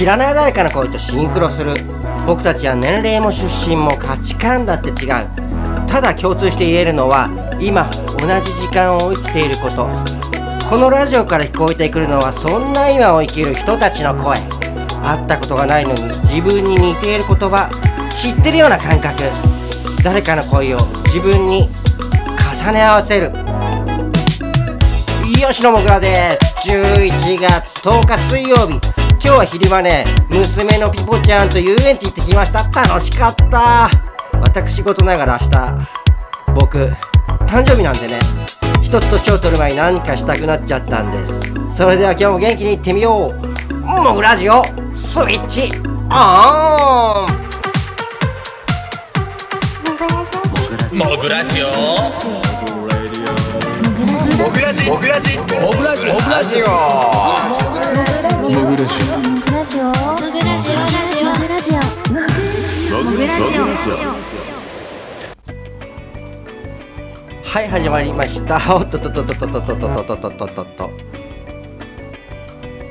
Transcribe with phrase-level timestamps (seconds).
[0.00, 1.74] 知らない誰かの声とシンクロする。
[2.26, 5.26] 僕たちは年齢も出身も価値観だって違う。
[5.86, 7.28] ただ共通して言えるのは
[7.60, 7.84] 今
[8.18, 9.86] 同じ時間を生きていること。
[10.70, 14.38] このラジオから聞こえてくるのはそんな今を生きる人たちの声。
[15.04, 17.68] 会ったことがないのに自分に似ている言葉。
[18.08, 19.24] 知ってるような感覚。
[20.02, 20.78] 誰かの声を
[21.12, 21.68] 自分に
[22.64, 23.32] 重ね合わせる。
[25.36, 26.70] 吉野もぐらです。
[26.70, 28.99] 11月10日水曜日。
[29.22, 32.62] 今日は昼間ね娘のピポちゃんと遊園地行ってきました。
[32.70, 33.90] 楽しかった。
[34.40, 35.88] 私事ながら明日
[36.54, 36.78] 僕
[37.46, 38.18] 誕生日なんでね
[38.80, 41.38] 一つ年を取る前に何かしたくなっちゃったんです。
[41.76, 43.74] それでは今日も元気にいってみよう。
[43.74, 45.84] モグラジオスイッチオ
[50.94, 50.98] ン。
[50.98, 51.66] モグラジオ
[54.40, 56.66] モグラジモグラジモグラジモグラジオ
[67.44, 70.90] はい始まりましたおっとっとっとっとっとっとっとっとっとっとっとっとっと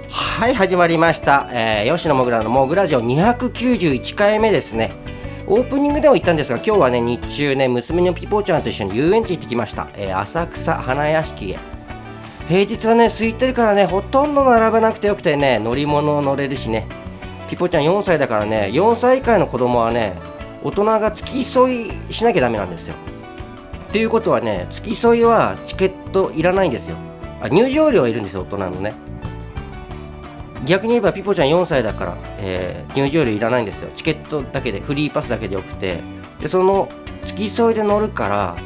[0.08, 5.09] はい始まりました、えー、吉野もぐらのもぐラジオ291回目ですね
[5.52, 11.60] オープニングでも言ったんですが今日はね日中ね娘のピポちゃんと一緒に遊園地行ってきました、えー浅草花屋敷へ。
[12.48, 16.88] 平日はね空いてるからねほとんど並ばなくてよくてね乗り物を乗れるしね。
[17.50, 20.14] ピポちゃん4歳だからね4歳以下の子供はね
[20.64, 22.94] 大人が付き添いしなきゃダメなんですよ。
[23.88, 26.98] っていうことはね付き添いはチケットいらないんですよ。
[27.42, 28.94] あ入場料いるんですよ大人のね。
[30.66, 33.90] 逆に言えばピポちゃん4歳だから、えー入場料いらないんですよ。
[33.94, 36.02] チケットだけでフリーパスだけでよくて。
[36.40, 36.90] でその
[37.24, 38.58] 付き添いで乗るから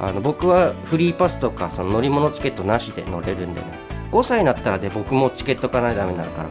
[0.00, 3.66] あの僕はフリーパスとかその乗り物チケットなしで乗れるんでね。
[4.12, 6.48] 5歳になったらで僕もチケット買わないとダメになるから。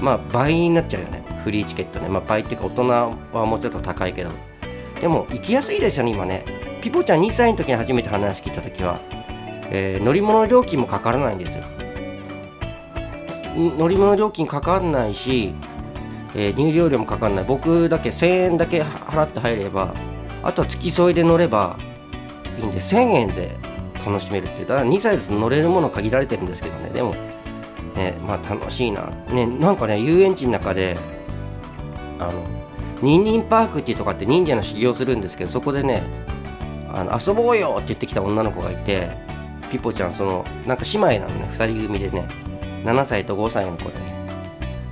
[0.00, 1.24] まあ倍になっちゃうよね。
[1.42, 2.08] フリーチケットね。
[2.08, 4.30] まあ倍っていうか大人はもうちょっと高いけど。
[5.00, 6.44] でも行きやすいですよね今ね。
[6.82, 9.00] ピポちゃん2歳の時に初めて話聞いた時は、
[9.70, 11.64] えー乗り物料金もかからないんですよ。
[13.58, 15.54] 乗り物料金かかんないし、
[16.34, 17.44] えー入場料もかかんない。
[17.44, 19.94] 僕だけ1000円だけ払って入れば
[20.42, 21.76] あとは付き添いで乗れば
[22.60, 23.56] いいんで1000円で
[24.06, 24.66] 楽しめるっていう。
[24.66, 26.90] だから2歳だと乗れるもの限られてるんですけどね。
[26.90, 27.14] でも
[27.96, 29.10] ねまあ楽しいな。
[29.30, 30.96] ねなんかね遊園地の中で
[32.18, 32.32] あの
[33.02, 36.02] ニンニンパークっていうとこあって忍者の修行するんですけどそこでね
[36.92, 39.10] あの遊ぼうよって言ってきた女の子がいて
[39.70, 42.47] ピポちゃんそのなんか姉妹なのね2人組でね。
[42.84, 43.96] 7歳と5歳の子で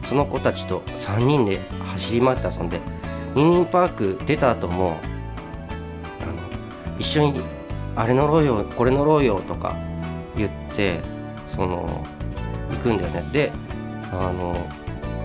[0.04, 1.60] その子たちと3人で
[1.92, 2.80] 走り回って遊んで
[3.34, 4.96] ニンニンパーク出た後も
[6.20, 7.42] あの一緒に
[7.94, 9.74] あれ乗ろうよこれ乗ろうよとか
[10.36, 11.00] 言って
[11.46, 12.04] その
[12.70, 13.28] 行くんだよね。
[13.32, 13.52] で
[14.12, 14.66] あの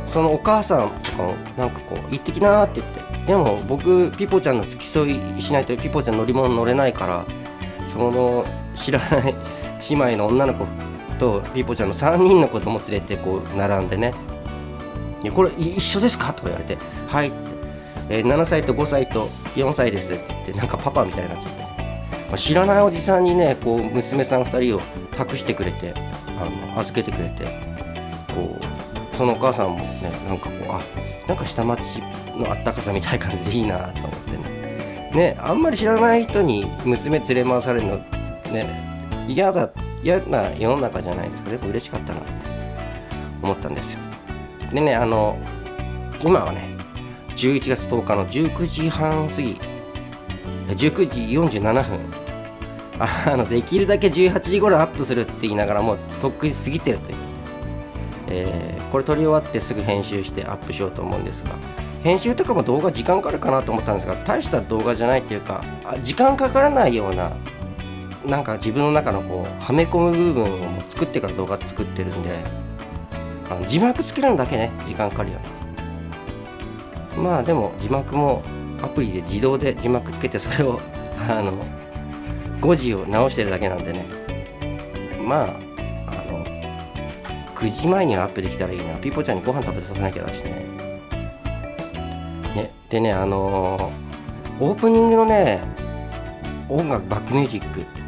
[0.07, 7.25] そのお母さんとかもなんかこう行ってきなって言ってでも僕ピポちゃんの付き添いしないとピポちゃん乗り物乗れないから
[7.89, 8.45] その
[8.75, 9.35] 知らない
[9.89, 10.65] 姉妹の女の子
[11.21, 14.11] とピポちゃんの3人の子供連れてこう並んでね
[15.21, 16.77] 「いやこれ一緒ですか?」とか言われて
[17.07, 17.37] 「はい」って、
[18.09, 24.81] えー7歳と5歳と4歳です」って言ってなんかパパみたいになっちゃって、まあ知らないおじさんにねこう娘さん2人を
[25.15, 25.93] 託してくれて
[26.27, 27.45] あの預けてくれて
[28.33, 28.57] こ
[29.13, 30.81] うそのお母さんもねなんかこうあ
[31.27, 31.81] なんか下町
[32.35, 35.11] のあったかさみたいな感じでいいなと思ってね。
[35.13, 37.97] ねあんまり知らない人に娘連れ回されるの
[38.51, 39.69] ね嫌だ
[40.03, 41.51] 嫌な世の中じゃないですか。
[41.51, 42.31] でも嬉しかったなって
[43.41, 43.99] 思ったんですよ。
[44.71, 45.37] でねあの
[46.23, 46.75] 今はね
[47.35, 49.57] 11月10日の19時半過ぎ
[50.67, 51.99] 19時47分。
[53.01, 57.17] あのできるだけ18時頃アップするって言いながらもうとっくに過ぎてるという、
[58.27, 61.51] えーこれ撮り終わってすぐ編集してアップしようと思うんですが
[62.03, 65.63] 編集とかも動画時間かかるかなと思ったんですが大した動画じゃないっていうか
[66.01, 67.31] 時間かからないような
[68.25, 72.29] なんか自分の中のこうはめ込む部分を作ってから動画作ってるんで
[73.49, 75.39] あの字幕つけるのだけね時間かかるよ
[77.17, 78.43] まあでも字幕も
[78.81, 80.79] アプリで自動で字幕つけてそれを
[81.29, 81.53] あの
[82.59, 84.05] 誤字を直してるだけなんでね。
[85.23, 85.45] まあ
[86.07, 86.43] あの
[87.55, 88.93] 9時前にはアップできたらいいな。
[88.95, 90.65] ピーポちゃんにご飯食べさせなきゃだしね。
[92.55, 95.59] ねでねあのーオープニングのね
[96.69, 98.00] 音楽バックミュージック。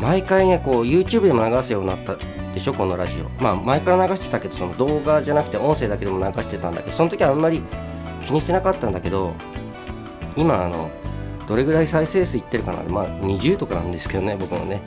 [0.00, 3.42] 毎回ねこう YouTube でも流すようになったでしょこのラジオ。
[3.42, 7.62] まあ前から流してたけどその動画じゃなくて音声だけでも流してたんだけどその時はあんまり
[8.22, 9.34] 気にしてなかったんだけど
[10.36, 10.90] 今あの
[11.46, 12.82] どれぐらい再生数いってるかな。
[12.84, 14.80] まあ20とかなんですけどね僕のね。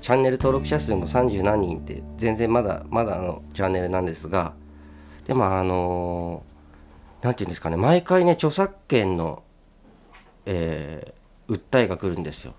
[0.00, 4.54] チャンネル登録者数も30何人って全然まだまだあのチャンネルなんですが。
[5.26, 6.44] でもあの
[7.22, 9.42] なんていうんですかね毎回ね著作権の、
[10.44, 11.16] えー
[11.48, 12.54] 訴えが来るんですよ。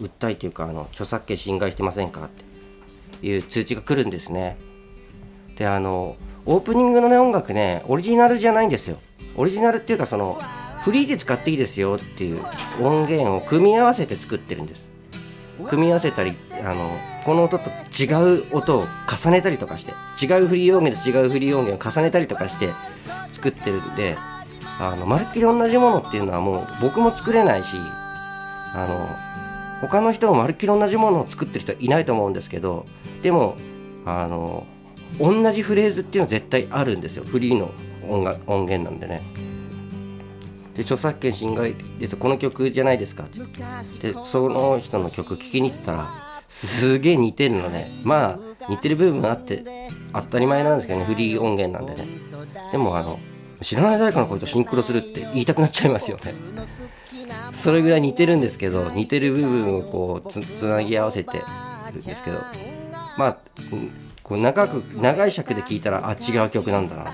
[0.00, 2.48] 訴えっていうかあの著作権侵害してませんかって。
[3.22, 4.56] いう通知が来るんですね。
[5.56, 6.16] であの
[6.46, 8.98] オープニングのね音楽ねオリジナルじゃないんですよ。
[9.36, 10.40] オリジナルっていうかその
[10.82, 12.42] フリーで使っていいですよっていう
[12.80, 14.88] 音源を組み合わせて作ってるんです。
[15.68, 16.34] 組み合わせたり
[16.64, 16.90] あの
[17.24, 17.68] この音と
[18.00, 18.06] 違
[18.38, 19.92] う音を重ねたりとかして
[20.24, 22.68] 違うフリー音源と違うフリー音源を重ねたりとかして
[23.32, 24.16] 作ってるんで
[24.78, 27.70] あのまるっきり同じものっていうのはもう僕も作れないし
[28.72, 29.08] あの
[29.80, 32.86] 他の人もまるっきり同じものを作ってる人はいないと思うんですけど
[33.22, 33.56] でも
[34.04, 34.66] あの
[35.18, 37.24] 同じフレーズっていうのは絶対あるんですよ。
[37.24, 37.70] フリーの
[38.08, 39.22] 音楽音源なんでね。
[40.74, 43.24] で著作権侵害ですこの曲じゃないですか。
[43.24, 46.08] ってでその人の曲聴きに行ったら
[46.48, 47.90] すげえ似てるのね。
[48.04, 48.38] まあ
[48.68, 49.64] 似てる部分があって
[50.12, 51.04] 当たり前なんですけどね。
[51.04, 52.08] フリー音源なんでね。
[52.70, 53.18] でもあの
[53.62, 56.34] 知らない誰かの声とシンクロするって言いたくなっちゃいますよね。
[57.52, 61.38] それぐらい似てるんですけど似てる部分をこうつつなぎ合わせて
[61.92, 62.38] るんですけど。
[63.16, 63.36] まあ
[64.22, 67.12] こう長く長い尺で聞いたらあ違う曲なんだな。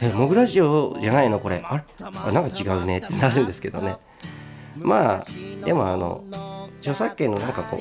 [0.00, 1.60] えモグラジオじゃないのこれ。
[1.64, 1.84] あれ？
[1.98, 3.96] あなんか違うねってなるんですけどね。
[4.78, 5.24] まあ
[5.64, 7.80] でもあの著作権のなんかこう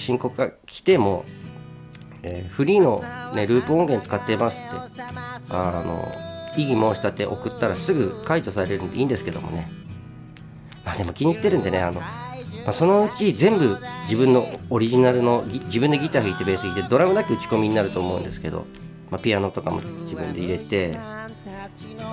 [0.00, 1.24] 申告が来ても、
[2.22, 3.04] えーフリーの、
[3.34, 5.02] ね、ループ音源使ってますって。
[5.50, 9.70] あの異議申し立て送ったらすぐ解除されるんでいいんですけどもね。
[10.84, 12.06] まあでも気に入ってるんでねあの、ま
[12.68, 18.66] あ、そのうち全部自分のオリジナルの自分でギター弾いてベース弾いてドラムだけ打ち込みになると思うんですけど、
[19.10, 20.98] まあ、ピアノとかも自分で入れて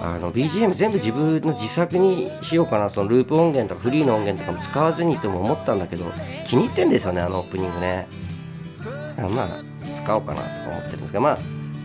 [0.01, 6.05] あの BGM 全部自分の自作にしようかなそのループ音源とかフリーの音源とかも使わずにとも思ったんだけど
[6.45, 8.07] 気に入ってんですよねあのオープニングね。
[9.17, 9.47] まあ
[9.97, 11.37] 使おうかなとか思ってるんですがまあ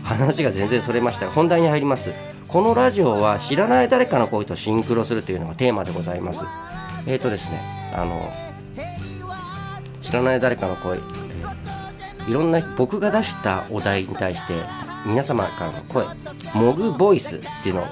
[0.03, 2.34] 話が全然それましたが本題に入ります。
[2.47, 6.39] このラジオは知らない誰かの声とシンクロするというのがテーマでございます。
[7.07, 8.31] えーとですねあの
[10.01, 11.15] 知らない誰かの声、えー
[12.27, 14.53] いろんな僕が出したお題に対して
[15.05, 16.05] 皆様からの声。
[16.55, 17.85] モグボイスっていうのを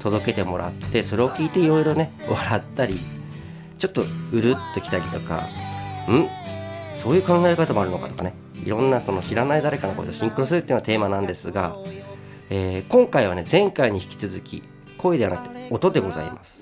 [0.00, 2.98] 届けてもらってそれを聞いていろいろね笑ったり
[3.78, 5.36] ちょっとうるっときたりとか
[6.10, 6.28] ん？
[6.98, 8.34] そういう考え方もあるのかとかね。
[8.64, 11.76] いろんなその知らない誰かの声とシンクロするっていうのがテーマなんですが、
[12.56, 14.62] えー今回はね前回に引き続き
[14.96, 16.60] 声ではなくて音でございます。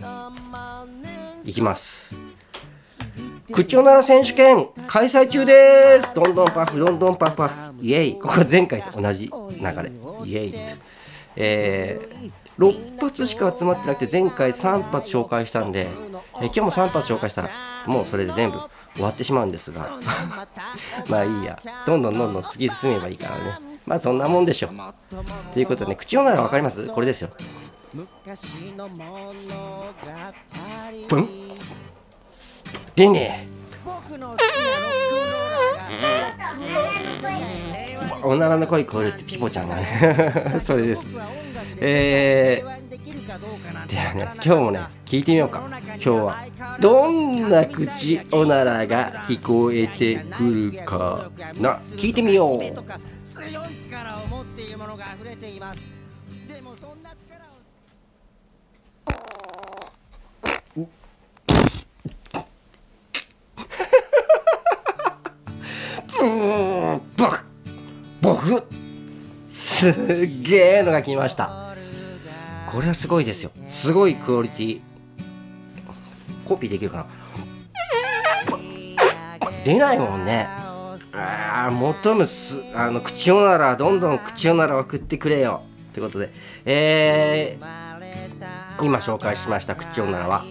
[1.44, 2.16] いきます。
[3.52, 6.14] 口を鳴ら選手権開催中です。
[6.14, 7.74] どんどんパフどんどんパフパフ。
[7.82, 8.14] イエイ。
[8.18, 9.92] ここは前回と同じ流れ。
[10.24, 10.54] イエイ。
[11.36, 15.88] えー、6発しか集まってなくて前回3発紹介したんで、
[16.40, 17.50] えー今日も3発紹介したら
[17.86, 18.58] もうそれで全部
[18.94, 19.98] 終わってしまうんですが。
[21.10, 21.58] まあいいや。
[21.86, 23.71] どんどんどんどん突き進めばいいからね。
[23.86, 24.70] まあそんなもんでしょ。
[25.52, 26.86] ということでね口を鳴ら分かります？
[26.86, 27.30] これですよ。
[31.08, 31.28] プン
[32.94, 33.48] でね。
[38.22, 40.60] おならの声聞こえるってピポちゃんがね。
[40.62, 41.06] それです。
[41.78, 45.62] えー、ではね今日もね聞いてみようか。
[45.68, 46.44] 今日は
[46.80, 51.30] どんな口おならが聞こえてくるか
[51.60, 51.80] な。
[51.96, 52.60] 聞いてみよう。
[55.32, 55.80] ものが溢れています。
[56.48, 57.48] でもそんな力を。
[66.20, 67.00] うーん。
[69.48, 69.94] すっ
[70.42, 71.74] げえのが来ました。
[72.70, 73.50] これはすごいですよ。
[73.68, 74.80] すごいクオリティ。
[76.46, 77.06] コピーできるかな？
[79.64, 80.48] 出ないもんね
[81.14, 85.62] ああ求むすあの口おならどんどん口おなら送ってくれよ。
[85.90, 86.30] ってことで。
[86.64, 90.44] えー、今紹介しました口おならは。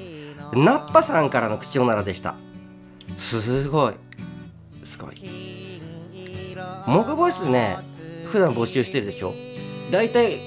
[0.54, 2.36] ナッパさんからの口おならでした。
[3.18, 3.94] すごい。
[4.84, 5.82] すごい。
[6.86, 7.78] モグボイスね
[8.26, 9.34] 普段募集してるでしょ？
[9.92, 10.40] 大体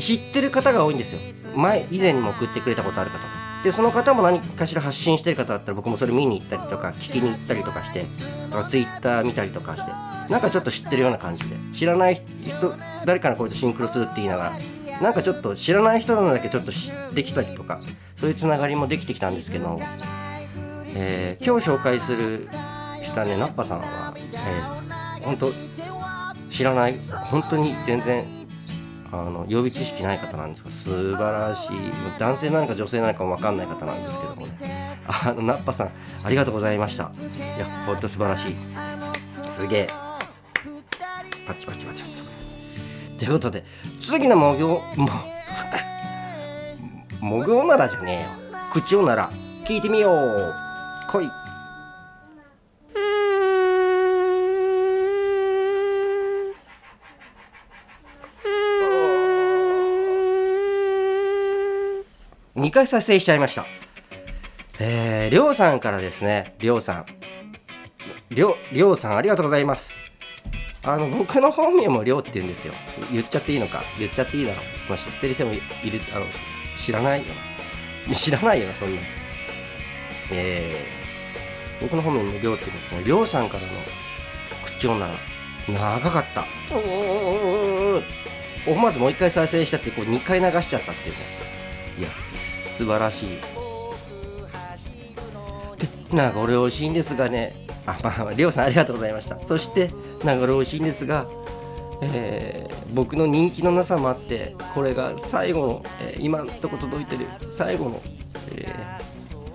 [0.00, 1.20] 知ってる方が多いんですよ。
[1.54, 3.18] 前以前にも送ってくれたことある方
[3.64, 8.04] でその方も何かしら発信してる方だったら僕もそれ見に行ったりとか聞きに行ったりとかして
[8.50, 9.92] とかツイッター見たりとかして
[10.30, 11.62] なんかちょっと知ってるような感じで。
[11.72, 14.52] 知らない人誰かの声とシンクロするって言いなが
[14.90, 17.80] らなんかちょっと知らない人なのだけちょっと知ってきたりとか
[18.16, 19.80] そういうつながりもできてきたんですけど、
[20.94, 22.48] えー今日紹介する
[23.02, 25.52] したねナッパさんは、えー、本当
[26.50, 28.41] 知らない本当に全然
[29.14, 31.70] あの予備知識ない方なんですが素晴らしい。
[32.18, 34.98] 男性なのか女性なのかも分かんない方なんですけどもね。
[35.06, 35.90] あのナッパさん
[36.24, 37.04] ありがとうございました。
[37.04, 38.56] いや本当素晴らしい。
[39.50, 39.86] すげえ。
[41.46, 42.16] パチパチパチパチ。
[42.16, 42.22] と
[43.18, 43.64] ということで
[44.00, 45.08] 次のもぐおも
[47.20, 48.28] もぐおならじゃねえよ。
[48.72, 49.30] 口おなら
[49.66, 50.54] 聞いてみよう。
[51.08, 51.41] 来い。
[62.62, 63.66] 2回再生しちゃいました。
[64.78, 66.54] えー、りょうさんからですね。
[66.60, 67.06] りょうさん。
[68.30, 69.90] りょりょうさんありがとうございます。
[70.84, 72.72] あの僕の本名もりょうって言うんですよ。
[73.10, 73.82] 言っちゃっていいのか？
[73.98, 75.62] 言っちゃっていいだろう、まあ、知ってる人もいる
[76.14, 76.26] あの
[76.78, 77.26] 知らないよ。
[78.06, 79.02] な知らないよなそんな。
[80.30, 83.68] えー、僕の本名もりょうって言うんですけどりょうさんからの
[84.64, 85.14] 口調なら
[85.68, 86.44] 長かった。
[88.64, 91.20] 思わずもう一回再生しちゃってこう2回流しちゃったっていうね
[91.98, 92.08] いや
[92.82, 93.28] 素晴らしい。
[96.10, 97.54] でなんか俺美味しいんですがね。
[97.86, 99.38] あまありょうさんありがとうございました。
[99.40, 99.90] そして
[100.24, 101.26] なんか俺美味しいんですが
[102.04, 108.02] えー、僕の人気のなさもあってこれが最後の、えー、今のとこ届いてる最後の、
[108.56, 108.66] え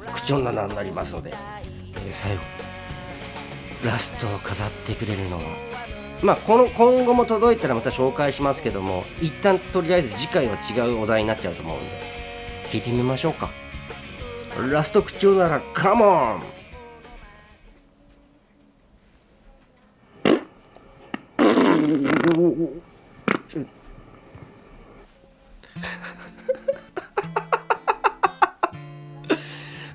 [0.05, 2.41] ー、口の7になりますので、え最後
[3.85, 5.43] ラストを飾ってくれるのは。
[6.23, 12.16] まあこの今後も届いたらまた紹介しますけども一旦とりあえず次回は違うお題になっちゃうと思うんで。
[12.71, 13.49] 聞いてみましょうか。
[14.71, 16.41] ラスト口調ならカモン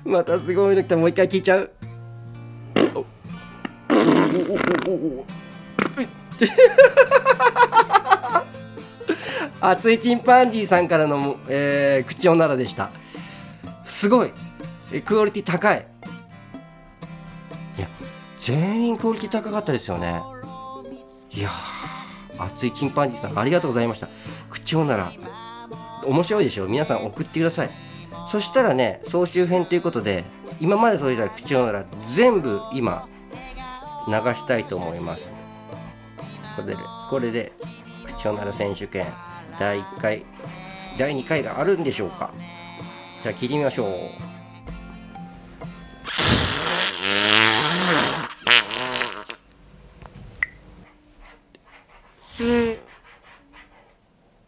[0.05, 1.71] またすごいの来たもう一回聞いちゃう
[9.65, 12.91] 熱いチンパンジーさんからの、えー、口おならでした。
[13.85, 14.33] すごい。
[15.05, 15.87] クオリティ高い。
[17.77, 17.87] いや
[18.41, 20.21] 全員クオリティ高かったですよね。
[21.31, 21.49] いや
[22.37, 24.09] 熱いチンパンジーさんありがとうございました。
[24.49, 25.13] 口おなら
[26.05, 27.69] 面白いでしょ皆さん送ってください。
[28.29, 30.25] そしたらね総集編ということで
[30.59, 33.07] 今まで届いた口おなら全部今
[34.07, 35.31] 流したいと思います。
[36.57, 36.75] これで
[37.09, 37.53] これで
[38.05, 39.05] 口おなら選手権。
[39.63, 40.25] 第1回
[40.97, 42.33] 第2回があるんでしょうか？
[43.21, 43.87] じゃあ切りましょう。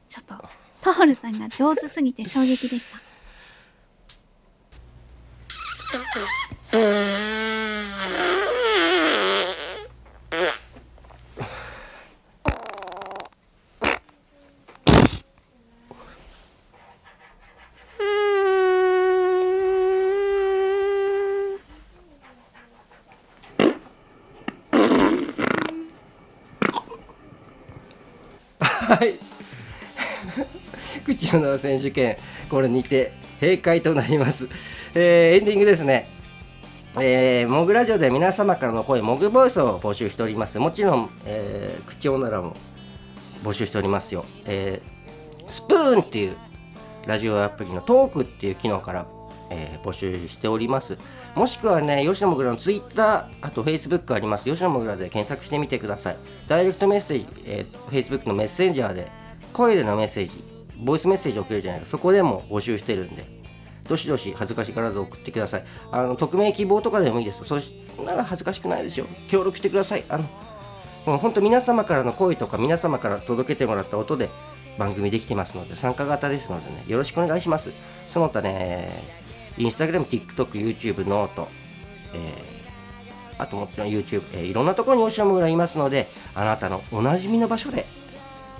[0.09, 0.35] ちょっと
[0.81, 2.97] トホルさんが上手すぎて衝撃でした。
[28.85, 29.15] はい
[31.03, 32.17] 口の選手権
[32.49, 34.47] これにて閉会となります、
[34.93, 36.13] えーエンディングですね
[36.97, 40.57] えー、モグラジオで皆様からの声、モグボイスを募集しております。
[40.59, 42.55] もちろん、えー、口おならも
[43.43, 44.23] 募集しておりますよ。
[44.45, 46.37] えー、スプーンっていう
[47.05, 49.07] ラジオアプリのトークっていう機能から、
[49.49, 50.97] えー募集しております。
[51.35, 54.45] もしくはね、吉野もぐらのツイッター、あとフェイスブックあります。
[54.45, 56.17] 吉野もぐらで検索してみてください。
[56.47, 59.07] ダイレクトメッセージ、えー、フェイスブックのメッセンジャーで、
[59.53, 60.31] 声でのメッセージ、
[60.83, 61.87] ボイスメッセージ送れるじゃないか。
[61.89, 63.25] そこでも募集してるんで、
[63.87, 65.65] どしどし恥ずかしがらず送ってください。
[65.91, 67.45] あの匿名希望とかでもいいです。
[67.45, 69.05] そしたら恥ずかしくないですよ。
[69.27, 70.03] 協力してください。
[70.09, 70.23] あの
[71.05, 74.29] もう本当皆様からの声とか皆様から届けてもらった音で
[74.77, 77.71] 番組できてますので参加型ですのでねよろしくお願いします
[78.09, 79.24] その他ね
[79.57, 81.47] インスタグラム TikTok、 YouTube、note、
[82.13, 82.55] えー
[83.37, 87.85] あともちろん YouTube、えーいろんなところにおしゃむがいますのであなたのおなじみの場所で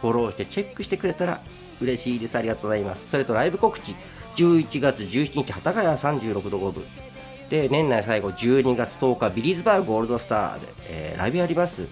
[0.02, 1.40] フォローしてチェックしてくれたら
[1.82, 2.38] 嬉しいです。
[2.38, 3.10] ありがとうございます。
[3.10, 3.96] それとライブ告知
[4.36, 6.84] 11月17日幡ヶ谷36度5分。
[7.50, 11.88] で年内最後12月10日ビリーズバーゴールドスターで、えーライブやります。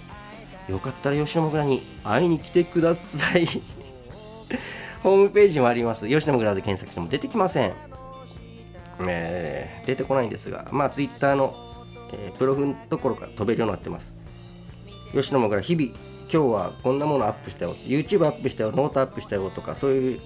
[0.68, 3.48] よかったら吉野もぐらに会いに来てください。
[5.04, 6.08] ホームページもあります。
[6.08, 7.93] 吉野もぐらで検索しても出てきません。
[9.08, 11.56] えー出てこないんですがまあツイッターの、
[12.14, 14.14] えープロフのところから飛べるようになってます。
[15.14, 17.76] 吉野もぐら日々今日はこんなものアップしたよ。
[17.86, 18.72] YouTube アップしたよ。
[18.72, 20.22] ノートアップしたよとかそういう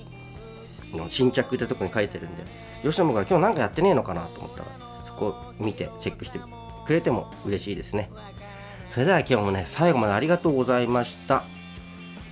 [0.93, 2.43] の新着ってとこに書いてるんで。
[2.83, 4.65] 吉野もぐら今日なんかやってねえのかなと思ったら
[5.05, 6.39] そこを見てチェックして
[6.85, 8.09] くれても嬉しいですね。
[8.89, 11.43] それでは今日もね最後までありがとうございました。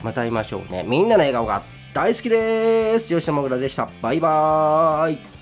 [0.04, 0.84] また会いましょうね。
[0.88, 1.64] みんなの笑顔が
[1.94, 3.14] 大好きです。
[3.14, 3.90] 吉野もぐらでした。
[4.02, 5.35] バイバーイ。